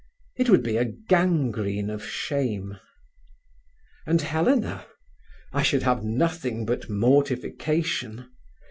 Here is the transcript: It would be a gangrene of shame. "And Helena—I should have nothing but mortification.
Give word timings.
It 0.35 0.49
would 0.49 0.63
be 0.63 0.77
a 0.77 0.85
gangrene 0.85 1.91
of 1.91 2.03
shame. 2.03 2.79
"And 4.07 4.19
Helena—I 4.23 5.61
should 5.61 5.83
have 5.83 6.03
nothing 6.03 6.65
but 6.65 6.89
mortification. 6.89 8.27